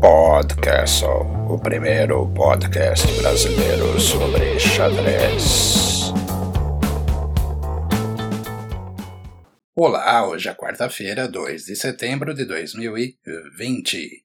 Podcastle, 0.00 1.22
o 1.48 1.58
primeiro 1.58 2.28
podcast 2.34 3.06
brasileiro 3.20 4.00
sobre 4.00 4.58
xadrez. 4.58 6.12
Olá, 9.74 10.28
hoje 10.28 10.48
é 10.48 10.54
quarta-feira, 10.54 11.26
2 11.26 11.64
de 11.64 11.76
setembro 11.76 12.34
de 12.34 12.44
2020. 12.44 14.24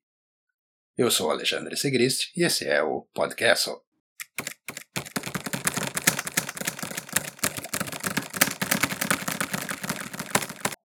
Eu 0.97 1.11
sou 1.11 1.31
Alexandre 1.31 1.77
Sigrist 1.77 2.31
e 2.35 2.43
esse 2.43 2.65
é 2.65 2.81
o 2.81 3.07
Podcastle. 3.13 3.81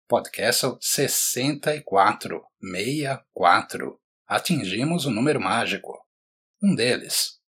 Podcastle 0.09 0.77
64, 0.79 2.41
64 2.61 3.99
atingimos 4.25 5.05
o 5.05 5.11
número 5.11 5.41
mágico. 5.41 5.99
Um 6.63 6.73
deles. 6.73 7.41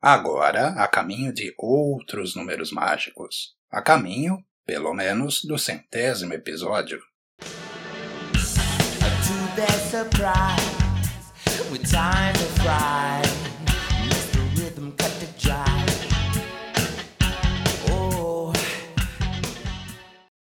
Agora, 0.00 0.68
a 0.80 0.86
caminho 0.86 1.32
de 1.32 1.52
outros 1.58 2.36
números 2.36 2.70
mágicos. 2.70 3.56
A 3.68 3.82
caminho, 3.82 4.38
pelo 4.64 4.94
menos, 4.94 5.40
do 5.42 5.58
centésimo 5.58 6.34
episódio. 6.34 7.02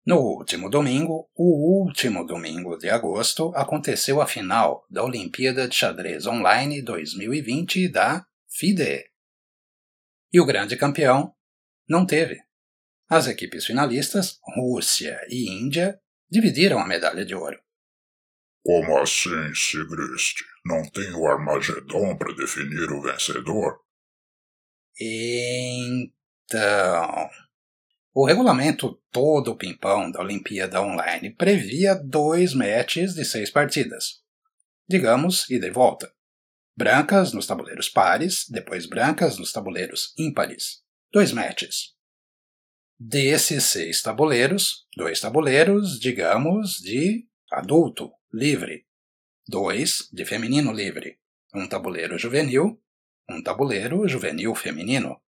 No 0.04 0.18
último 0.18 0.68
domingo, 0.68 1.30
o 1.36 1.84
último 1.84 2.26
domingo 2.26 2.76
de 2.76 2.90
agosto, 2.90 3.52
aconteceu 3.56 4.20
a 4.20 4.26
final 4.26 4.84
da 4.90 5.04
Olimpíada 5.04 5.68
de 5.68 5.76
Xadrez 5.76 6.26
Online 6.26 6.82
2020 6.82 7.88
da 7.88 8.26
FIDE. 8.50 9.06
E 10.34 10.40
o 10.40 10.46
grande 10.46 10.76
campeão 10.76 11.36
não 11.88 12.04
teve. 12.04 12.42
As 13.08 13.28
equipes 13.28 13.66
finalistas, 13.66 14.40
Rússia 14.56 15.20
e 15.30 15.52
Índia, 15.52 16.00
dividiram 16.30 16.80
a 16.80 16.88
medalha 16.88 17.24
de 17.24 17.36
ouro. 17.36 17.62
Como 18.64 18.98
assim, 18.98 19.54
Sigrist? 19.54 20.42
Não 20.66 20.82
tem 20.90 21.14
o 21.14 21.28
Armagedon 21.28 22.16
para 22.18 22.34
definir 22.34 22.92
o 22.92 23.02
vencedor? 23.02 23.82
Então. 25.00 26.12
O 28.14 28.26
regulamento 28.26 29.02
todo 29.09 29.56
pimpão 29.56 30.12
da 30.12 30.20
Olimpíada 30.20 30.81
Online 30.81 31.34
previa 31.34 31.95
dois 31.95 32.54
matches 32.54 33.14
de 33.14 33.23
seis 33.23 33.50
partidas. 33.50 34.22
Digamos, 34.86 35.50
ida 35.50 35.66
e 35.66 35.72
volta. 35.72 36.14
Brancas 36.76 37.32
nos 37.32 37.48
tabuleiros 37.48 37.88
pares, 37.88 38.45
depois 38.50 38.86
brancas 38.86 39.38
nos 39.38 39.54
tabuleiros 39.54 40.14
ímpares. 40.17 40.84
Dois 41.09 41.32
matches. 41.32 41.95
Desses 43.00 43.64
seis 43.64 44.02
tabuleiros, 44.02 44.86
dois 44.98 45.22
tabuleiros, 45.22 45.98
digamos, 45.98 46.82
de 46.82 47.26
adulto, 47.50 48.12
livre. 48.34 48.86
Dois 49.48 50.09
de 50.12 50.26
feminino 50.26 50.73
livre. 50.73 51.17
Um 51.56 51.66
tabuleiro 51.66 52.17
juvenil, 52.17 52.78
um 53.30 53.42
tabuleiro 53.42 54.06
juvenil 54.06 54.54
feminino. 54.54 55.22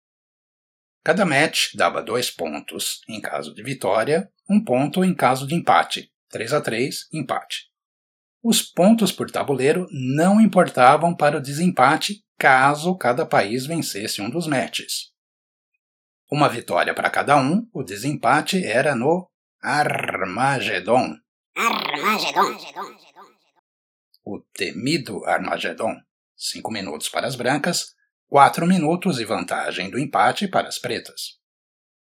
Cada 1.03 1.25
match 1.25 1.75
dava 1.75 2.01
dois 2.01 2.31
pontos 2.31 3.01
em 3.09 3.19
caso 3.19 3.53
de 3.53 3.61
vitória, 3.61 4.31
um 4.49 4.63
ponto 4.63 5.03
em 5.03 5.13
caso 5.13 5.45
de 5.45 5.53
empate, 5.53 6.09
3 6.29 6.53
a 6.53 6.61
3, 6.61 7.09
empate. 7.11 7.65
Os 8.41 8.61
pontos 8.61 9.11
por 9.11 9.29
tabuleiro 9.29 9.85
não 9.91 10.39
importavam 10.39 11.15
para 11.15 11.37
o 11.37 11.41
desempate 11.41 12.23
caso 12.37 12.97
cada 12.97 13.25
país 13.25 13.65
vencesse 13.65 14.21
um 14.21 14.29
dos 14.29 14.47
matches. 14.47 15.13
Uma 16.31 16.49
vitória 16.49 16.93
para 16.93 17.09
cada 17.09 17.37
um, 17.37 17.67
o 17.73 17.83
desempate 17.83 18.65
era 18.65 18.95
no 18.95 19.29
Armagedon. 19.61 21.15
Armagedon. 21.55 22.57
O 24.25 24.39
temido 24.53 25.23
Armagedon. 25.25 25.95
Cinco 26.35 26.71
minutos 26.71 27.07
para 27.07 27.27
as 27.27 27.35
brancas, 27.35 27.93
Quatro 28.27 28.65
minutos 28.65 29.19
e 29.19 29.25
vantagem 29.25 29.89
do 29.89 29.99
empate 29.99 30.47
para 30.47 30.67
as 30.67 30.79
pretas. 30.79 31.39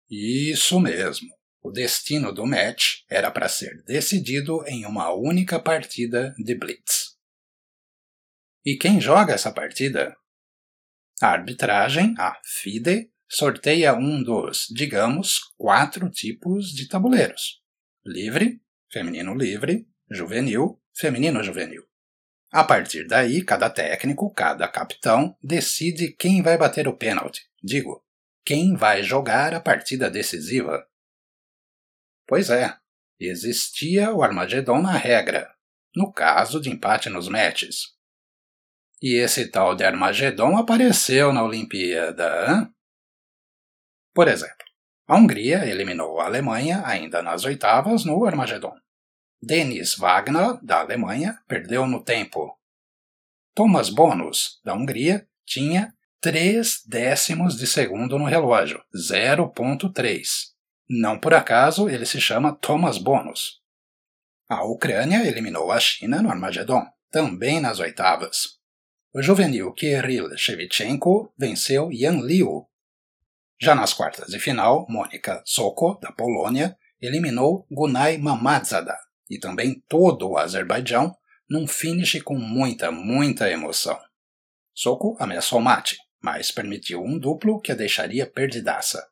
Isso 0.09 0.79
mesmo. 0.79 1.29
O 1.61 1.71
destino 1.71 2.31
do 2.31 2.45
match 2.45 3.01
era 3.09 3.29
para 3.29 3.49
ser 3.49 3.83
decidido 3.83 4.63
em 4.65 4.85
uma 4.85 5.13
única 5.13 5.59
partida 5.59 6.33
de 6.37 6.55
Blitz. 6.55 7.17
E 8.65 8.77
quem 8.77 9.01
joga 9.01 9.33
essa 9.33 9.51
partida? 9.51 10.15
A 11.21 11.27
arbitragem, 11.27 12.15
a 12.17 12.39
FIDE, 12.43 13.11
sorteia 13.27 13.93
um 13.93 14.23
dos, 14.23 14.67
digamos, 14.69 15.39
quatro 15.57 16.09
tipos 16.09 16.71
de 16.71 16.87
tabuleiros: 16.87 17.61
livre, 18.05 18.61
feminino 18.91 19.35
livre, 19.35 19.87
juvenil, 20.09 20.81
feminino 20.95 21.43
juvenil. 21.43 21.88
A 22.51 22.63
partir 22.63 23.05
daí, 23.05 23.43
cada 23.43 23.69
técnico, 23.69 24.33
cada 24.33 24.67
capitão, 24.67 25.37
decide 25.41 26.11
quem 26.13 26.41
vai 26.41 26.57
bater 26.57 26.87
o 26.87 26.97
pênalti. 26.97 27.47
Digo, 27.61 28.03
quem 28.43 28.75
vai 28.75 29.03
jogar 29.03 29.53
a 29.53 29.59
partida 29.59 30.09
decisiva. 30.09 30.87
Pois 32.27 32.49
é, 32.49 32.75
existia 33.19 34.11
o 34.11 34.23
Armagedon 34.23 34.81
na 34.81 34.93
regra, 34.93 35.53
no 35.95 36.11
caso 36.11 36.59
de 36.59 36.69
empate 36.69 37.09
nos 37.09 37.27
matches. 37.27 37.95
E 39.01 39.15
esse 39.15 39.49
tal 39.49 39.75
de 39.75 39.83
Armagedon 39.83 40.57
apareceu 40.57 41.31
na 41.31 41.43
Olimpíada. 41.43 42.47
Hein? 42.49 42.73
Por 44.13 44.27
exemplo, 44.27 44.65
a 45.07 45.15
Hungria 45.15 45.65
eliminou 45.65 46.19
a 46.19 46.25
Alemanha 46.25 46.83
ainda 46.85 47.21
nas 47.21 47.45
oitavas 47.45 48.03
no 48.03 48.25
Armagedon. 48.25 48.75
Denis 49.41 49.95
Wagner, 49.95 50.59
da 50.61 50.81
Alemanha, 50.81 51.39
perdeu 51.47 51.87
no 51.87 52.03
tempo. 52.03 52.57
Thomas 53.55 53.89
Bonus, 53.89 54.59
da 54.63 54.73
Hungria, 54.73 55.27
tinha 55.45 55.93
3 56.21 56.83
décimos 56.85 57.57
de 57.57 57.65
segundo 57.65 58.19
no 58.19 58.25
relógio, 58.25 58.83
0.3. 58.93 60.21
Não 60.89 61.17
por 61.19 61.33
acaso 61.33 61.87
ele 61.89 62.05
se 62.05 62.19
chama 62.19 62.55
Thomas 62.55 62.97
Bonus. 62.97 63.61
A 64.49 64.65
Ucrânia 64.65 65.25
eliminou 65.25 65.71
a 65.71 65.79
China 65.79 66.21
no 66.21 66.29
Armagedon, 66.29 66.83
também 67.09 67.61
nas 67.61 67.79
oitavas. 67.79 68.59
O 69.13 69.21
juvenil 69.21 69.71
Kirill 69.73 70.37
Shevchenko 70.37 71.33
venceu 71.37 71.91
Yan 71.91 72.21
Liu. 72.21 72.67
Já 73.61 73.73
nas 73.73 73.93
quartas 73.93 74.27
de 74.27 74.39
final, 74.39 74.85
Mônica 74.89 75.41
Soko, 75.45 75.97
da 76.01 76.11
Polônia, 76.11 76.77
eliminou 77.01 77.65
Gunay 77.71 78.17
Mamadzada, 78.17 78.97
e 79.29 79.39
também 79.39 79.83
todo 79.87 80.29
o 80.29 80.37
Azerbaijão 80.37 81.15
num 81.49 81.67
finish 81.67 82.21
com 82.21 82.37
muita, 82.37 82.91
muita 82.91 83.49
emoção. 83.49 83.99
Soco 84.73 85.17
ameaçou 85.19 85.59
mate, 85.59 85.97
mas 86.21 86.51
permitiu 86.51 87.01
um 87.01 87.17
duplo 87.17 87.59
que 87.59 87.71
a 87.71 87.75
deixaria 87.75 88.29
perdidaça. 88.29 89.05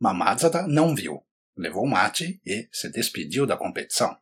Mamadzada 0.00 0.66
não 0.66 0.94
viu, 0.94 1.22
levou 1.56 1.86
mate 1.86 2.40
e 2.44 2.68
se 2.72 2.90
despediu 2.90 3.46
da 3.46 3.56
competição. 3.56 4.16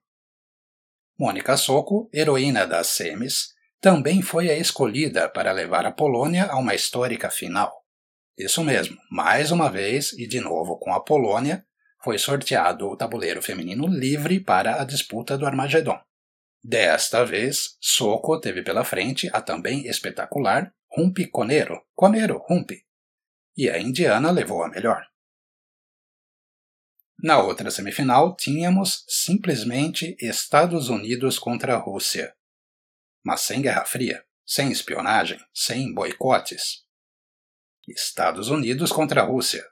Mônica 1.19 1.57
Soco, 1.57 2.09
heroína 2.13 2.67
das 2.67 2.89
semis, 2.89 3.55
também 3.81 4.23
foi 4.23 4.51
a 4.51 4.57
escolhida 4.57 5.29
para 5.29 5.53
levar 5.53 5.87
a 5.87 5.93
Polônia 5.93 6.47
a 6.47 6.59
uma 6.59 6.75
histórica 6.75 7.31
final. 7.31 7.85
Isso 8.37 8.65
mesmo, 8.65 8.97
mais 9.11 9.51
uma 9.51 9.71
vez 9.71 10.13
e 10.15 10.27
de 10.27 10.41
novo 10.41 10.79
com 10.79 10.93
a 10.93 11.03
Polônia, 11.03 11.65
foi 12.03 12.19
sorteado 12.19 12.89
o 12.89 12.97
tabuleiro 12.97 13.43
feminino 13.43 13.87
livre 13.87 14.41
para 14.41 14.81
a 14.81 14.85
disputa 14.85 15.37
do 15.37 15.47
Armagedon. 15.47 16.01
Desta 16.63 17.25
vez, 17.25 17.77
Soco 17.81 18.39
teve 18.39 18.63
pela 18.63 18.85
frente 18.85 19.29
a 19.33 19.41
também 19.41 19.87
espetacular 19.87 20.75
Rumpi 20.91 21.27
Conero, 21.27 21.83
Conero 21.95 22.39
Rumpi, 22.39 22.85
e 23.57 23.69
a 23.69 23.79
indiana 23.79 24.31
levou 24.31 24.63
a 24.63 24.69
melhor. 24.69 25.07
Na 27.23 27.39
outra 27.39 27.71
semifinal, 27.71 28.35
tínhamos 28.35 29.05
simplesmente 29.07 30.17
Estados 30.19 30.89
Unidos 30.89 31.39
contra 31.39 31.75
a 31.75 31.79
Rússia. 31.79 32.35
Mas 33.23 33.43
sem 33.43 33.61
Guerra 33.61 33.85
Fria, 33.85 34.25
sem 34.47 34.73
espionagem, 34.73 35.39
sem 35.53 35.93
boicotes. 35.93 36.85
Estados 37.87 38.49
Unidos 38.49 38.91
contra 38.91 39.21
a 39.21 39.25
Rússia, 39.25 39.63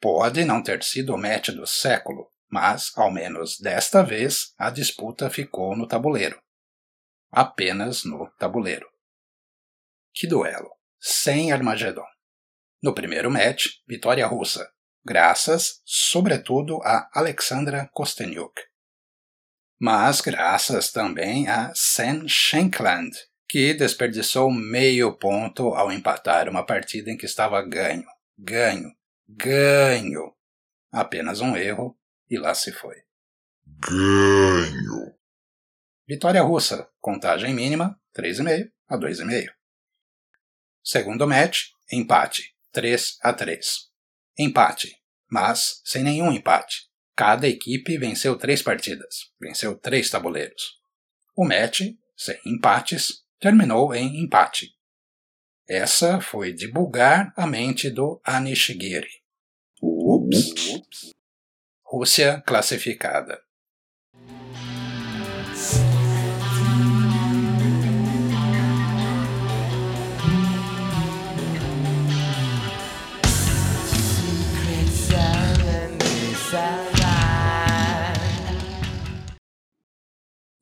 Pode 0.00 0.44
não 0.44 0.62
ter 0.62 0.82
sido 0.82 1.14
o 1.14 1.18
match 1.18 1.48
do 1.50 1.66
século, 1.66 2.30
mas, 2.50 2.92
ao 2.96 3.10
menos 3.10 3.58
desta 3.58 4.02
vez, 4.02 4.54
a 4.56 4.70
disputa 4.70 5.28
ficou 5.28 5.76
no 5.76 5.86
tabuleiro. 5.86 6.40
Apenas 7.30 8.04
no 8.04 8.30
tabuleiro. 8.38 8.86
Que 10.14 10.26
duelo! 10.26 10.70
Sem 11.00 11.52
Armagedon. 11.52 12.06
No 12.82 12.94
primeiro 12.94 13.30
match, 13.30 13.66
vitória 13.86 14.26
russa, 14.26 14.68
graças, 15.04 15.80
sobretudo, 15.84 16.80
a 16.82 17.08
Alexandra 17.12 17.88
Kostenyuk. 17.92 18.62
Mas 19.80 20.20
graças 20.20 20.90
também 20.90 21.48
a 21.48 21.72
Sen 21.74 22.26
Schenkland, 22.28 23.16
que 23.48 23.74
desperdiçou 23.74 24.50
meio 24.50 25.16
ponto 25.16 25.74
ao 25.74 25.92
empatar 25.92 26.48
uma 26.48 26.64
partida 26.64 27.10
em 27.10 27.16
que 27.16 27.26
estava 27.26 27.62
ganho, 27.62 28.06
ganho, 28.36 28.92
ganho. 29.28 30.34
Apenas 30.90 31.40
um 31.40 31.56
erro 31.56 31.98
e 32.30 32.38
lá 32.38 32.54
se 32.54 32.72
foi. 32.72 32.96
Ganho. 33.66 35.14
Vitória 36.06 36.42
russa, 36.42 36.88
contagem 37.00 37.54
mínima, 37.54 38.00
3,5 38.16 38.70
a 38.88 38.96
2,5. 38.96 39.46
Segundo 40.82 41.26
match, 41.26 41.66
empate, 41.92 42.54
3 42.72 43.18
a 43.22 43.32
3. 43.32 43.90
Empate, 44.38 44.96
mas 45.30 45.82
sem 45.84 46.02
nenhum 46.02 46.32
empate. 46.32 46.88
Cada 47.14 47.48
equipe 47.48 47.98
venceu 47.98 48.38
três 48.38 48.62
partidas, 48.62 49.32
venceu 49.40 49.76
três 49.76 50.08
tabuleiros. 50.08 50.78
O 51.36 51.44
match, 51.44 51.80
sem 52.16 52.40
empates, 52.46 53.24
terminou 53.38 53.94
em 53.94 54.22
empate. 54.22 54.77
Essa 55.68 56.18
foi 56.18 56.54
de 56.54 56.66
bugar 56.66 57.30
a 57.36 57.46
mente 57.46 57.90
do 57.90 58.18
Anishigiri. 58.24 59.22
Ups. 59.82 60.54
Rússia 61.84 62.42
classificada. 62.46 63.38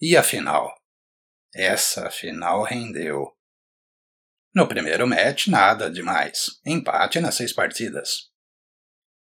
E 0.00 0.16
a 0.16 0.22
final? 0.24 0.74
Essa 1.54 2.10
final 2.10 2.64
rendeu. 2.64 3.35
No 4.56 4.66
primeiro 4.66 5.06
match, 5.06 5.48
nada 5.48 5.90
demais. 5.90 6.58
Empate 6.64 7.20
nas 7.20 7.34
seis 7.34 7.52
partidas. 7.52 8.30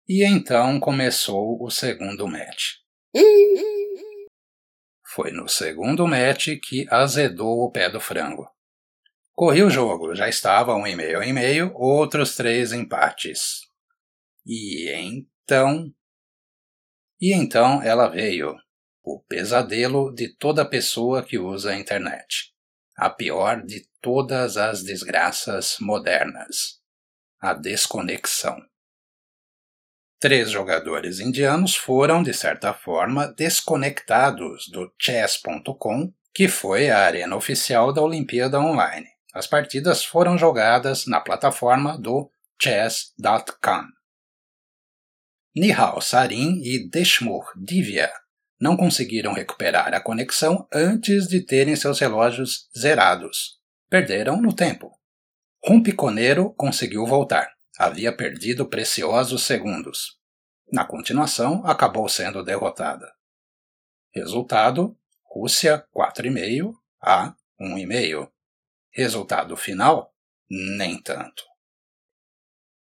E 0.07 0.23
então 0.23 0.79
começou 0.79 1.57
o 1.59 1.71
segundo 1.71 2.29
match. 2.29 2.75
Foi 5.15 5.33
no 5.33 5.49
segundo 5.49 6.07
match 6.07 6.49
que 6.63 6.87
azedou 6.91 7.61
o 7.61 7.71
pé 7.71 7.89
do 7.89 7.99
frango. 7.99 8.47
Corri 9.33 9.63
o 9.63 9.71
jogo, 9.71 10.15
já 10.15 10.29
estava 10.29 10.75
um 10.75 10.87
e 10.87 10.95
meio 10.95 11.23
em 11.23 11.33
meio, 11.33 11.73
outros 11.75 12.37
três 12.37 12.75
empates. 12.75 13.63
E 14.45 14.91
então. 14.93 15.91
E 17.19 17.33
então 17.33 17.83
ela 17.83 18.07
veio. 18.07 18.55
O 19.03 19.25
pesadelo 19.27 20.13
de 20.13 20.37
toda 20.37 20.69
pessoa 20.69 21.25
que 21.25 21.39
usa 21.39 21.71
a 21.71 21.79
internet. 21.79 22.53
A 22.95 23.09
pior 23.09 23.65
de 23.65 23.89
todas 24.07 24.57
as 24.57 24.85
desgraças 24.85 25.79
modernas. 25.81 26.79
A 27.41 27.53
desconexão. 27.53 28.57
Três 30.21 30.49
jogadores 30.49 31.19
indianos 31.19 31.75
foram, 31.75 32.23
de 32.23 32.33
certa 32.33 32.73
forma, 32.73 33.35
desconectados 33.37 34.69
do 34.69 34.95
chess.com, 34.97 36.15
que 36.33 36.47
foi 36.47 36.89
a 36.89 37.01
arena 37.01 37.35
oficial 37.35 37.93
da 37.93 38.01
Olimpíada 38.01 38.61
Online. 38.61 39.09
As 39.35 39.49
partidas 39.49 40.05
foram 40.05 40.39
jogadas 40.39 41.05
na 41.09 41.21
plataforma 41.21 41.99
do 41.99 42.31
chess.com. 42.63 43.87
Nihal 45.53 46.01
Sarin 46.01 46.61
e 46.63 46.89
Deshmukh 46.89 47.49
Divya 47.57 48.13
não 48.61 48.77
conseguiram 48.77 49.33
recuperar 49.33 49.93
a 49.93 50.01
conexão 50.01 50.65
antes 50.73 51.27
de 51.27 51.45
terem 51.45 51.75
seus 51.75 51.99
relógios 51.99 52.69
zerados. 52.79 53.57
Perderam 53.89 54.43
no 54.43 54.53
tempo. 54.53 54.91
Rumpiconeiro 55.65 56.53
conseguiu 56.55 57.07
voltar. 57.07 57.55
Havia 57.79 58.15
perdido 58.15 58.69
preciosos 58.69 59.45
segundos. 59.45 60.19
Na 60.73 60.85
continuação, 60.85 61.65
acabou 61.65 62.09
sendo 62.09 62.43
derrotada. 62.43 63.07
Resultado: 64.13 64.99
Rússia 65.25 65.87
4,5 65.95 66.75
a 67.01 67.35
1,5. 67.61 68.29
Resultado 68.91 69.57
final: 69.57 70.13
nem 70.51 71.01
tanto. 71.01 71.45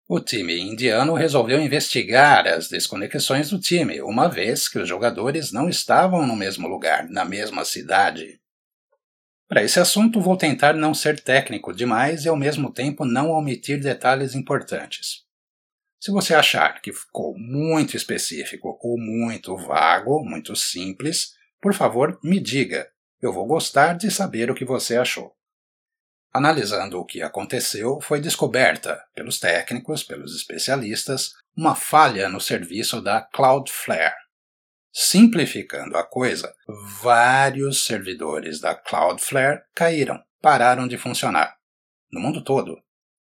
O 0.07 0.21
time 0.21 0.57
indiano 0.57 1.15
resolveu 1.15 1.61
investigar 1.61 2.47
as 2.47 2.69
desconexões 2.69 3.49
do 3.49 3.59
time, 3.59 4.01
uma 4.01 4.29
vez 4.29 4.69
que 4.69 4.79
os 4.79 4.87
jogadores 4.87 5.51
não 5.51 5.67
estavam 5.67 6.25
no 6.25 6.35
mesmo 6.35 6.67
lugar, 6.67 7.09
na 7.09 7.25
mesma 7.25 7.65
cidade. 7.65 8.39
Para 9.53 9.63
esse 9.63 9.79
assunto, 9.79 10.19
vou 10.19 10.35
tentar 10.35 10.73
não 10.73 10.95
ser 10.95 11.19
técnico 11.19 11.71
demais 11.71 12.25
e 12.25 12.27
ao 12.27 12.35
mesmo 12.35 12.73
tempo 12.73 13.05
não 13.05 13.29
omitir 13.29 13.79
detalhes 13.79 14.33
importantes. 14.33 15.27
Se 16.01 16.09
você 16.09 16.33
achar 16.33 16.81
que 16.81 16.91
ficou 16.91 17.37
muito 17.37 17.95
específico 17.95 18.79
ou 18.81 18.97
muito 18.97 19.55
vago, 19.55 20.25
muito 20.25 20.55
simples, 20.55 21.35
por 21.61 21.71
favor, 21.75 22.19
me 22.23 22.39
diga. 22.39 22.89
Eu 23.21 23.31
vou 23.31 23.45
gostar 23.45 23.93
de 23.93 24.09
saber 24.09 24.49
o 24.49 24.55
que 24.55 24.65
você 24.65 24.97
achou. 24.97 25.35
Analisando 26.33 26.99
o 26.99 27.05
que 27.05 27.21
aconteceu, 27.21 28.01
foi 28.01 28.19
descoberta, 28.19 29.03
pelos 29.13 29.39
técnicos, 29.39 30.03
pelos 30.03 30.35
especialistas, 30.35 31.31
uma 31.55 31.75
falha 31.75 32.27
no 32.27 32.41
serviço 32.41 32.99
da 32.99 33.21
Cloudflare. 33.21 34.22
Simplificando 34.95 35.97
a 35.97 36.03
coisa, 36.03 36.53
vários 37.01 37.83
servidores 37.83 38.59
da 38.59 38.75
Cloudflare 38.75 39.63
caíram, 39.73 40.23
pararam 40.39 40.87
de 40.87 40.99
funcionar. 40.99 41.57
No 42.11 42.21
mundo 42.21 42.43
todo. 42.43 42.79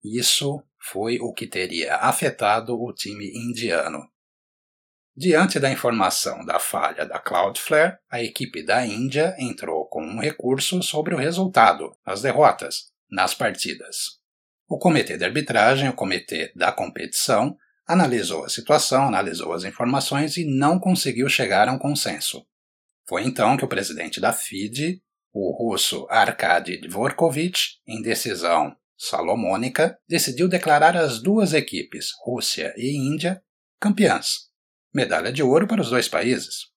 Isso 0.03 0.63
foi 0.79 1.19
o 1.19 1.31
que 1.31 1.45
teria 1.45 1.97
afetado 1.97 2.73
o 2.81 2.91
time 2.91 3.31
indiano. 3.35 4.09
Diante 5.15 5.59
da 5.59 5.69
informação 5.69 6.43
da 6.43 6.57
falha 6.57 7.05
da 7.05 7.19
Cloudflare, 7.19 7.99
a 8.09 8.23
equipe 8.23 8.63
da 8.63 8.83
Índia 8.83 9.35
entrou 9.37 9.85
com 9.85 10.03
um 10.03 10.19
recurso 10.19 10.81
sobre 10.81 11.13
o 11.13 11.17
resultado, 11.17 11.95
as 12.03 12.23
derrotas, 12.23 12.91
nas 13.07 13.35
partidas. 13.35 14.19
O 14.67 14.79
comitê 14.79 15.15
de 15.15 15.25
arbitragem, 15.25 15.89
o 15.89 15.93
comitê 15.93 16.51
da 16.55 16.71
competição, 16.71 17.55
analisou 17.87 18.45
a 18.45 18.49
situação, 18.49 19.07
analisou 19.07 19.53
as 19.53 19.63
informações 19.63 20.37
e 20.37 20.45
não 20.45 20.79
conseguiu 20.79 21.27
chegar 21.27 21.67
a 21.67 21.71
um 21.71 21.79
consenso. 21.79 22.45
Foi 23.07 23.23
então 23.23 23.57
que 23.57 23.65
o 23.65 23.67
presidente 23.67 24.19
da 24.19 24.31
FIDE, 24.31 25.01
o 25.33 25.51
russo 25.51 26.07
Arkady 26.09 26.77
Dvorkovich, 26.77 27.79
em 27.87 28.01
decisão 28.01 28.75
salomônica, 28.97 29.97
decidiu 30.07 30.47
declarar 30.47 30.95
as 30.95 31.21
duas 31.21 31.53
equipes, 31.53 32.11
Rússia 32.23 32.73
e 32.77 32.95
Índia, 32.95 33.43
campeãs. 33.79 34.49
Medalha 34.93 35.31
de 35.31 35.41
ouro 35.41 35.67
para 35.67 35.81
os 35.81 35.89
dois 35.89 36.07
países. 36.07 36.69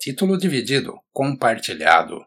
Título 0.00 0.38
dividido, 0.38 0.94
compartilhado. 1.12 2.24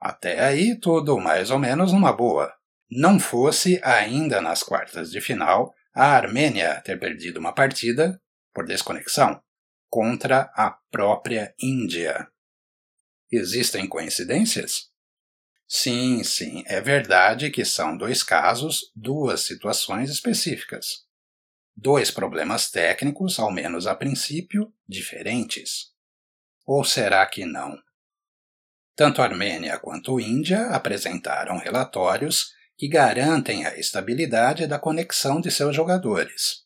Até 0.00 0.44
aí, 0.44 0.78
tudo 0.78 1.18
mais 1.18 1.50
ou 1.50 1.58
menos 1.58 1.92
numa 1.92 2.12
boa. 2.12 2.52
Não 2.90 3.18
fosse 3.18 3.80
ainda 3.82 4.40
nas 4.40 4.62
quartas 4.62 5.10
de 5.10 5.20
final 5.20 5.72
a 5.94 6.06
Armênia 6.16 6.80
ter 6.82 6.98
perdido 6.98 7.38
uma 7.38 7.54
partida, 7.54 8.20
por 8.54 8.66
desconexão, 8.66 9.42
contra 9.88 10.50
a 10.54 10.70
própria 10.90 11.54
Índia. 11.58 12.28
Existem 13.30 13.86
coincidências? 13.86 14.90
Sim, 15.68 16.22
sim, 16.22 16.62
é 16.66 16.80
verdade 16.80 17.50
que 17.50 17.64
são 17.64 17.96
dois 17.96 18.22
casos, 18.22 18.90
duas 18.94 19.40
situações 19.40 20.10
específicas. 20.10 21.06
Dois 21.74 22.10
problemas 22.10 22.70
técnicos, 22.70 23.38
ao 23.38 23.50
menos 23.50 23.86
a 23.86 23.94
princípio, 23.94 24.72
diferentes. 24.86 25.92
Ou 26.66 26.84
será 26.84 27.24
que 27.26 27.44
não? 27.46 27.76
Tanto 28.94 29.22
Armênia 29.22 29.78
quanto 29.78 30.20
Índia 30.20 30.66
apresentaram 30.66 31.56
relatórios 31.58 32.52
que 32.82 32.88
garantem 32.88 33.64
a 33.64 33.78
estabilidade 33.78 34.66
da 34.66 34.76
conexão 34.76 35.40
de 35.40 35.52
seus 35.52 35.72
jogadores. 35.72 36.64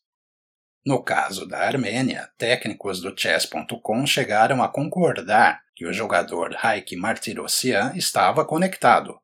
No 0.82 1.04
caso 1.04 1.46
da 1.46 1.58
Armênia, 1.58 2.32
técnicos 2.38 3.02
do 3.02 3.14
chess.com 3.14 4.06
chegaram 4.06 4.62
a 4.62 4.68
concordar 4.72 5.62
que 5.74 5.84
o 5.84 5.92
jogador 5.92 6.54
Raik 6.54 6.96
Martirosyan 6.96 7.92
estava 7.94 8.46
conectado, 8.46 9.20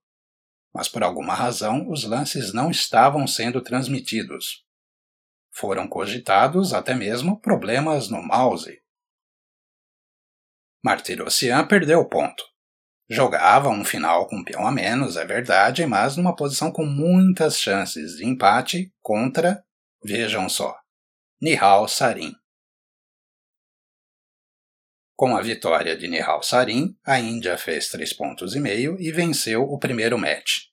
mas 0.71 0.87
por 0.87 1.03
alguma 1.03 1.33
razão 1.33 1.91
os 1.91 2.05
lances 2.05 2.53
não 2.53 2.71
estavam 2.71 3.27
sendo 3.27 3.63
transmitidos. 3.63 4.63
Foram 5.51 5.89
cogitados 5.89 6.75
até 6.75 6.95
mesmo 6.95 7.41
problemas 7.41 8.11
no 8.11 8.23
mouse. 8.23 8.83
Martirosyan 10.85 11.67
perdeu 11.67 12.01
o 12.01 12.07
ponto 12.07 12.52
Jogava 13.09 13.69
um 13.69 13.85
final 13.85 14.27
com 14.27 14.37
um 14.37 14.45
peão 14.45 14.67
a 14.67 14.73
menos, 14.73 15.17
é 15.17 15.25
verdade, 15.25 15.85
mas 15.87 16.17
numa 16.17 16.35
posição 16.35 16.71
com 16.71 16.85
muitas 16.85 17.59
chances 17.59 18.17
de 18.17 18.25
empate 18.25 18.93
contra, 19.03 19.63
vejam 20.03 20.49
só, 20.49 20.75
Nihal 21.41 21.89
Sarin. 21.89 22.35
Com 25.15 25.37
a 25.37 25.43
vitória 25.43 25.97
de 25.97 26.09
Nihal 26.09 26.43
Sarin, 26.43 26.97
a 27.05 27.19
Índia 27.19 27.59
fez 27.59 27.89
três 27.89 28.13
pontos 28.13 28.55
e 28.55 28.61
meio 28.61 28.97
e 28.99 29.13
venceu 29.13 29.63
o 29.63 29.79
primeiro 29.79 30.19
match. 30.19 30.73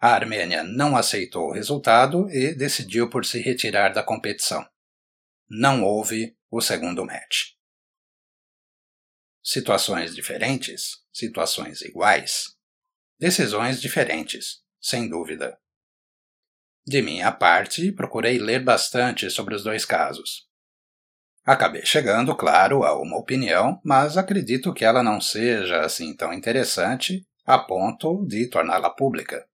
A 0.00 0.12
Armênia 0.12 0.62
não 0.62 0.96
aceitou 0.96 1.48
o 1.48 1.52
resultado 1.52 2.30
e 2.30 2.54
decidiu 2.54 3.10
por 3.10 3.24
se 3.24 3.40
retirar 3.40 3.92
da 3.92 4.02
competição. 4.02 4.64
Não 5.48 5.82
houve 5.82 6.36
o 6.50 6.60
segundo 6.60 7.04
match. 7.04 7.57
Situações 9.50 10.14
diferentes, 10.14 10.98
situações 11.10 11.80
iguais. 11.80 12.54
Decisões 13.18 13.80
diferentes, 13.80 14.60
sem 14.78 15.08
dúvida. 15.08 15.58
De 16.86 17.00
minha 17.00 17.32
parte, 17.32 17.90
procurei 17.90 18.38
ler 18.38 18.62
bastante 18.62 19.30
sobre 19.30 19.54
os 19.54 19.64
dois 19.64 19.86
casos. 19.86 20.46
Acabei 21.46 21.86
chegando, 21.86 22.36
claro, 22.36 22.84
a 22.84 23.00
uma 23.00 23.16
opinião, 23.16 23.80
mas 23.82 24.18
acredito 24.18 24.74
que 24.74 24.84
ela 24.84 25.02
não 25.02 25.18
seja 25.18 25.80
assim 25.80 26.14
tão 26.14 26.30
interessante 26.30 27.26
a 27.46 27.58
ponto 27.58 28.26
de 28.26 28.50
torná-la 28.50 28.90
pública. 28.90 29.48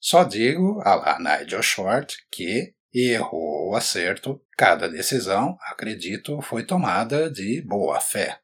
Só 0.00 0.24
digo, 0.24 0.82
a 0.84 0.96
lá 0.96 1.18
Nigel 1.20 1.62
Short, 1.62 2.16
que 2.32 2.74
errou 2.92 3.68
ou 3.68 3.76
acerto, 3.76 4.44
cada 4.58 4.88
decisão, 4.88 5.56
acredito, 5.60 6.42
foi 6.42 6.66
tomada 6.66 7.30
de 7.30 7.62
boa 7.62 8.00
fé. 8.00 8.40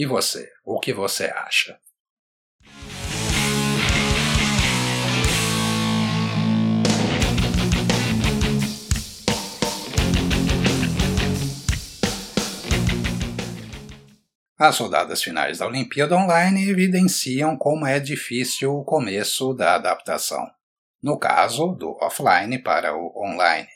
E 0.00 0.06
você, 0.06 0.50
o 0.64 0.80
que 0.80 0.94
você 0.94 1.26
acha? 1.26 1.78
As 14.58 14.78
rodadas 14.78 15.22
finais 15.22 15.58
da 15.58 15.66
Olimpíada 15.66 16.16
Online 16.16 16.70
evidenciam 16.70 17.54
como 17.58 17.84
é 17.84 18.00
difícil 18.00 18.72
o 18.72 18.82
começo 18.82 19.52
da 19.52 19.74
adaptação, 19.74 20.50
no 21.02 21.18
caso 21.18 21.74
do 21.74 21.98
offline 22.00 22.58
para 22.62 22.96
o 22.96 23.12
online. 23.22 23.68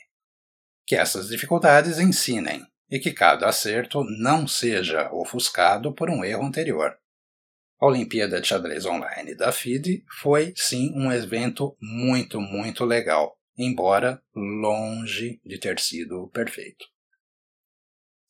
Que 0.87 0.95
essas 0.95 1.27
dificuldades 1.27 1.99
ensinem 1.99 2.65
e 2.89 2.99
que 2.99 3.11
cada 3.11 3.47
acerto 3.47 4.03
não 4.19 4.47
seja 4.47 5.11
ofuscado 5.11 5.93
por 5.93 6.09
um 6.09 6.23
erro 6.23 6.45
anterior. 6.45 6.97
A 7.79 7.87
Olimpíada 7.87 8.39
de 8.39 8.47
Xadrez 8.47 8.85
Online 8.85 9.35
da 9.35 9.51
FIDE 9.51 10.03
foi 10.21 10.53
sim 10.55 10.93
um 10.95 11.11
evento 11.11 11.75
muito, 11.81 12.39
muito 12.39 12.85
legal, 12.85 13.37
embora 13.57 14.21
longe 14.33 15.41
de 15.45 15.59
ter 15.59 15.79
sido 15.79 16.29
perfeito. 16.29 16.85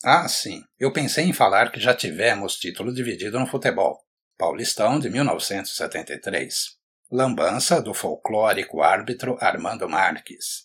Ah, 0.03 0.27
sim. 0.27 0.63
Eu 0.79 0.91
pensei 0.91 1.25
em 1.25 1.33
falar 1.33 1.71
que 1.71 1.79
já 1.79 1.93
tivemos 1.93 2.57
título 2.57 2.93
dividido 2.93 3.39
no 3.39 3.47
futebol. 3.47 4.05
Paulistão 4.37 4.99
de 4.99 5.09
1973. 5.09 6.77
Lambança 7.11 7.81
do 7.81 7.93
folclórico 7.93 8.81
árbitro 8.81 9.37
Armando 9.39 9.87
Marques. 9.87 10.64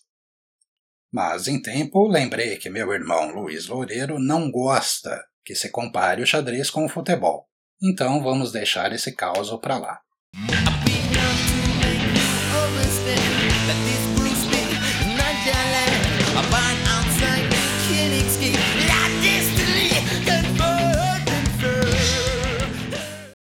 Mas 1.11 1.47
em 1.47 1.61
tempo 1.61 2.07
lembrei 2.07 2.55
que 2.55 2.69
meu 2.69 2.93
irmão 2.93 3.31
Luiz 3.31 3.67
Loureiro 3.67 4.17
não 4.17 4.49
gosta 4.49 5.21
que 5.43 5.53
se 5.53 5.69
compare 5.69 6.21
o 6.21 6.25
xadrez 6.25 6.69
com 6.69 6.85
o 6.85 6.89
futebol. 6.89 7.47
Então 7.83 8.23
vamos 8.23 8.51
deixar 8.51 8.93
esse 8.93 9.13
caos 9.13 9.49
para 9.59 9.77
lá. 9.77 10.01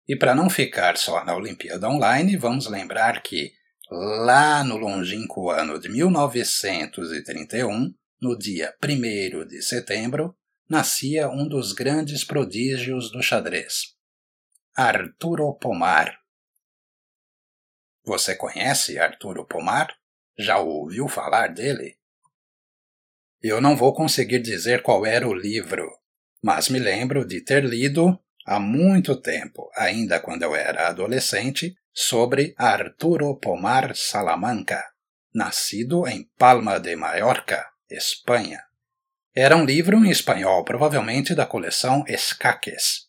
E 0.09 0.17
para 0.17 0.35
não 0.35 0.49
ficar 0.49 0.97
só 0.97 1.23
na 1.25 1.37
Olimpíada 1.37 1.87
Online, 1.87 2.37
vamos 2.37 2.67
lembrar 2.67 3.21
que, 3.21 3.53
lá 3.91 4.63
no 4.63 4.77
longínquo 4.77 5.51
ano 5.51 5.79
de 5.79 5.89
1931, 5.89 7.95
no 8.21 8.37
dia 8.37 8.75
1 8.83 9.47
de 9.47 9.63
setembro, 9.63 10.37
nascia 10.69 11.29
um 11.29 11.49
dos 11.49 11.73
grandes 11.73 12.25
prodígios 12.25 13.11
do 13.11 13.23
xadrez, 13.23 13.95
Arturo 14.77 15.55
Pomar. 15.55 16.19
Você 18.05 18.37
conhece 18.37 18.99
Arturo 18.99 19.47
Pomar? 19.47 19.95
Já 20.39 20.59
ouviu 20.59 21.09
falar 21.09 21.49
dele? 21.49 21.97
Eu 23.41 23.61
não 23.61 23.77
vou 23.77 23.95
conseguir 23.95 24.41
dizer 24.41 24.83
qual 24.83 25.07
era 25.07 25.27
o 25.27 25.35
livro, 25.35 25.89
mas 26.43 26.69
me 26.69 26.79
lembro 26.79 27.27
de 27.27 27.43
ter 27.43 27.65
lido 27.65 28.19
há 28.45 28.61
muito 28.61 29.21
tempo, 29.21 29.71
ainda 29.77 30.21
quando 30.21 30.43
eu 30.43 30.55
era 30.55 30.89
adolescente, 30.89 31.75
sobre 32.01 32.55
Arturo 32.57 33.35
Pomar 33.35 33.97
Salamanca, 33.97 34.85
nascido 35.35 36.07
em 36.07 36.31
Palma 36.39 36.79
de 36.79 36.95
Mallorca, 36.95 37.69
Espanha. 37.91 38.63
Era 39.35 39.57
um 39.57 39.65
livro 39.65 39.97
em 39.97 40.09
espanhol, 40.09 40.65
provavelmente 40.65 41.35
da 41.35 41.45
coleção 41.45 42.05
Escaques. 42.07 43.09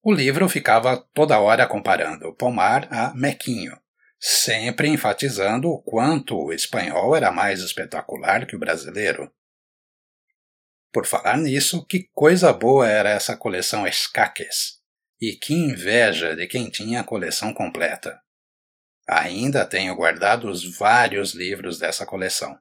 O 0.00 0.12
livro 0.12 0.48
ficava 0.48 0.96
toda 1.12 1.40
hora 1.40 1.66
comparando 1.66 2.32
Pomar 2.32 2.86
a 2.92 3.12
Mequinho, 3.12 3.76
sempre 4.20 4.86
enfatizando 4.86 5.68
o 5.68 5.82
quanto 5.82 6.36
o 6.36 6.52
espanhol 6.52 7.16
era 7.16 7.32
mais 7.32 7.58
espetacular 7.58 8.46
que 8.46 8.54
o 8.54 8.60
brasileiro. 8.60 9.28
Por 10.92 11.06
falar 11.06 11.38
nisso, 11.38 11.84
que 11.84 12.08
coisa 12.14 12.52
boa 12.52 12.88
era 12.88 13.10
essa 13.10 13.36
coleção 13.36 13.84
Escaques. 13.84 14.78
E 15.20 15.32
que 15.32 15.52
inveja 15.52 16.36
de 16.36 16.46
quem 16.46 16.70
tinha 16.70 17.00
a 17.00 17.04
coleção 17.04 17.52
completa. 17.52 18.22
Ainda 19.08 19.64
tenho 19.64 19.94
guardados 19.94 20.76
vários 20.76 21.32
livros 21.32 21.78
dessa 21.78 22.04
coleção. 22.04 22.58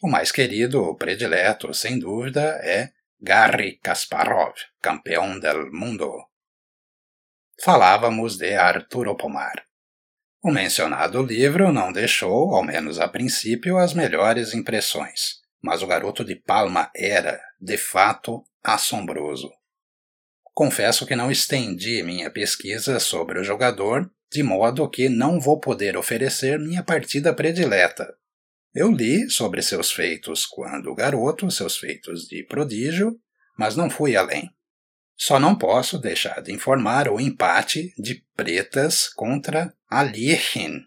O 0.00 0.08
mais 0.08 0.30
querido, 0.30 0.80
o 0.82 0.94
predileto, 0.94 1.74
sem 1.74 1.98
dúvida, 1.98 2.60
é 2.62 2.90
Garry 3.20 3.76
Kasparov, 3.78 4.54
campeão 4.80 5.38
del 5.40 5.70
mundo. 5.72 6.10
Falávamos 7.62 8.38
de 8.38 8.54
Arturo 8.54 9.16
Pomar. 9.16 9.66
O 10.42 10.50
mencionado 10.50 11.22
livro 11.22 11.72
não 11.72 11.92
deixou, 11.92 12.54
ao 12.54 12.62
menos 12.62 12.98
a 12.98 13.08
princípio, 13.08 13.76
as 13.76 13.92
melhores 13.92 14.54
impressões, 14.54 15.42
mas 15.60 15.82
o 15.82 15.86
garoto 15.86 16.24
de 16.24 16.36
Palma 16.36 16.90
era, 16.96 17.38
de 17.60 17.76
fato, 17.76 18.42
assombroso. 18.62 19.52
Confesso 20.54 21.04
que 21.04 21.16
não 21.16 21.30
estendi 21.30 22.02
minha 22.02 22.30
pesquisa 22.30 22.98
sobre 22.98 23.38
o 23.38 23.44
jogador, 23.44 24.10
de 24.32 24.42
modo 24.42 24.88
que 24.88 25.08
não 25.08 25.40
vou 25.40 25.58
poder 25.58 25.96
oferecer 25.96 26.58
minha 26.58 26.82
partida 26.82 27.34
predileta. 27.34 28.14
Eu 28.74 28.90
li 28.90 29.28
sobre 29.28 29.62
seus 29.62 29.90
feitos 29.90 30.46
quando 30.46 30.94
garoto, 30.94 31.50
seus 31.50 31.76
feitos 31.76 32.26
de 32.26 32.44
prodígio, 32.44 33.18
mas 33.58 33.76
não 33.76 33.90
fui 33.90 34.16
além. 34.16 34.48
Só 35.16 35.38
não 35.38 35.56
posso 35.56 35.98
deixar 35.98 36.40
de 36.40 36.52
informar 36.52 37.08
o 37.08 37.20
empate 37.20 37.92
de 37.98 38.24
pretas 38.34 39.08
contra 39.08 39.74
Alichin. 39.88 40.84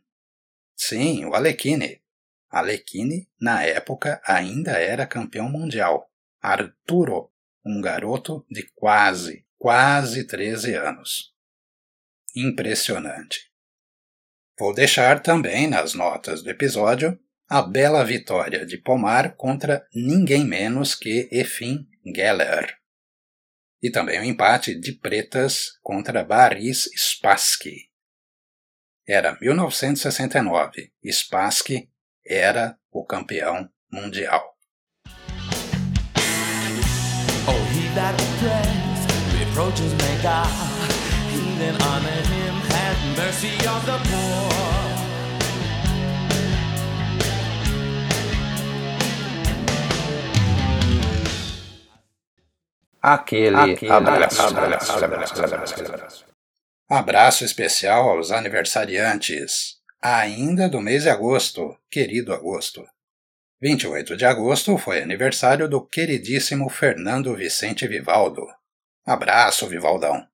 Sim, 0.75 1.25
o 1.25 1.35
Alekhine. 1.35 2.01
Alekhine, 2.49 3.29
na 3.39 3.63
época, 3.63 4.21
ainda 4.25 4.71
era 4.71 5.05
campeão 5.05 5.49
mundial. 5.49 6.09
Arturo, 6.41 7.31
um 7.65 7.81
garoto 7.81 8.45
de 8.49 8.63
quase 8.73 9.45
quase 9.63 10.27
13 10.27 10.75
anos. 10.75 11.32
Impressionante. 12.35 13.51
Vou 14.57 14.73
deixar 14.73 15.21
também 15.21 15.67
nas 15.67 15.93
notas 15.93 16.41
do 16.41 16.49
episódio 16.49 17.19
a 17.49 17.61
bela 17.61 18.03
vitória 18.03 18.65
de 18.65 18.77
Pomar 18.77 19.35
contra 19.35 19.85
ninguém 19.93 20.43
menos 20.45 20.95
que 20.95 21.29
Efim 21.31 21.87
Geller. 22.03 22.75
E 23.81 23.91
também 23.91 24.19
o 24.19 24.23
empate 24.23 24.79
de 24.79 24.93
Pretas 24.93 25.77
contra 25.81 26.23
Baris 26.23 26.89
Spassky. 26.95 27.89
Era 29.07 29.37
1969. 29.39 30.91
Spassky 31.05 31.89
era 32.25 32.77
o 32.91 33.05
campeão 33.05 33.69
mundial. 33.91 34.55
Oh, 37.45 37.73
then 41.59 41.81
honored 41.81 42.25
him, 42.27 42.53
had 42.71 42.97
mercy 43.17 43.55
on 43.67 43.81
the 43.85 43.97
poor. 44.09 44.53
Aquele, 53.01 53.73
Aquele 53.73 53.91
abraço. 53.91 54.41
abraço, 54.41 55.03
abraço, 55.03 55.43
abraço 55.43 56.25
Abraço 56.89 57.43
especial 57.43 58.09
aos 58.09 58.31
aniversariantes, 58.31 59.77
ainda 60.01 60.69
do 60.69 60.79
mês 60.79 61.03
de 61.03 61.09
agosto, 61.09 61.77
querido 61.89 62.33
agosto. 62.33 62.85
28 63.61 64.15
de 64.15 64.25
agosto 64.25 64.77
foi 64.77 65.01
aniversário 65.01 65.67
do 65.67 65.85
queridíssimo 65.85 66.69
Fernando 66.69 67.35
Vicente 67.35 67.87
Vivaldo. 67.87 68.45
Abraço, 69.05 69.67
Vivaldão. 69.67 70.25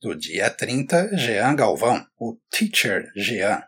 Do 0.00 0.14
dia 0.14 0.48
30, 0.48 1.16
Jean 1.16 1.56
Galvão, 1.56 2.06
o 2.16 2.38
Teacher 2.48 3.10
Jean. 3.16 3.64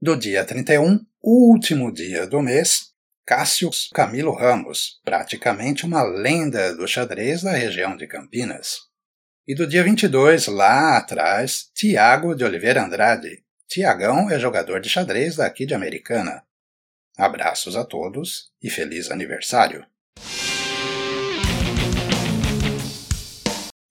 Do 0.00 0.16
dia 0.16 0.44
31, 0.44 1.04
último 1.20 1.92
dia 1.92 2.24
do 2.24 2.40
mês, 2.40 2.92
Cássio 3.26 3.68
Camilo 3.92 4.32
Ramos, 4.32 5.00
praticamente 5.04 5.84
uma 5.84 6.04
lenda 6.04 6.72
do 6.76 6.86
xadrez 6.86 7.42
da 7.42 7.50
região 7.50 7.96
de 7.96 8.06
Campinas. 8.06 8.82
E 9.44 9.56
do 9.56 9.66
dia 9.66 9.82
22, 9.82 10.46
lá 10.46 10.98
atrás, 10.98 11.68
Tiago 11.74 12.36
de 12.36 12.44
Oliveira 12.44 12.84
Andrade. 12.84 13.42
Tiagão 13.66 14.30
é 14.30 14.38
jogador 14.38 14.80
de 14.80 14.88
xadrez 14.88 15.34
daqui 15.34 15.66
de 15.66 15.74
Americana. 15.74 16.44
Abraços 17.18 17.74
a 17.74 17.84
todos 17.84 18.52
e 18.62 18.70
feliz 18.70 19.10
aniversário! 19.10 19.84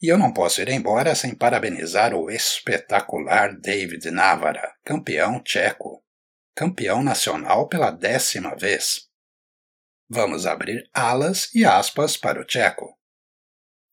E 0.04 0.10
eu 0.10 0.18
não 0.18 0.34
posso 0.34 0.62
ir 0.62 0.68
embora 0.68 1.16
sem 1.16 1.34
parabenizar 1.34 2.14
o 2.14 2.30
espetacular 2.30 3.58
David 3.58 4.12
Navara, 4.12 4.76
campeão 4.84 5.42
tcheco, 5.42 6.04
campeão 6.54 7.02
nacional 7.02 7.70
pela 7.70 7.90
décima 7.90 8.54
vez. 8.54 9.08
Vamos 10.10 10.46
abrir 10.46 10.90
alas 10.94 11.50
e 11.56 11.64
aspas 11.64 12.18
para 12.18 12.42
o 12.42 12.44
tcheco. 12.44 13.00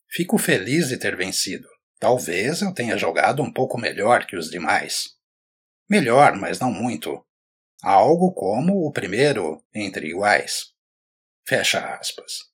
Fico 0.08 0.36
feliz 0.36 0.88
de 0.88 0.98
ter 0.98 1.16
vencido. 1.16 1.68
Talvez 2.00 2.60
eu 2.60 2.74
tenha 2.74 2.98
jogado 2.98 3.40
um 3.40 3.52
pouco 3.52 3.78
melhor 3.78 4.26
que 4.26 4.34
os 4.34 4.50
demais. 4.50 5.10
Melhor, 5.88 6.34
mas 6.34 6.58
não 6.58 6.72
muito. 6.72 7.24
Algo 7.84 8.34
como 8.34 8.84
o 8.84 8.90
primeiro 8.90 9.64
entre 9.72 10.08
iguais. 10.08 10.72
Fecha 11.46 11.94
aspas. 11.94 12.50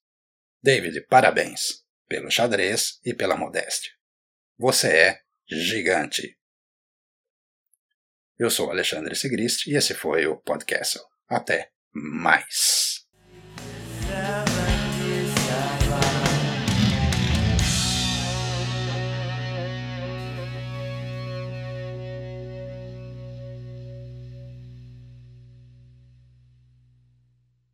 David, 0.62 1.00
parabéns 1.08 1.85
pelo 2.08 2.30
xadrez 2.30 3.00
e 3.04 3.14
pela 3.14 3.36
modéstia. 3.36 3.92
Você 4.58 4.88
é 4.88 5.20
gigante. 5.48 6.38
Eu 8.38 8.50
sou 8.50 8.70
Alexandre 8.70 9.14
Sigrist 9.14 9.66
e 9.66 9.76
esse 9.76 9.94
foi 9.94 10.26
o 10.26 10.36
Podcast. 10.36 10.98
Até 11.28 11.70
mais. 11.92 13.06